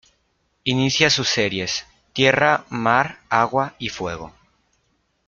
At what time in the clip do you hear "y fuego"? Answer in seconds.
3.77-4.33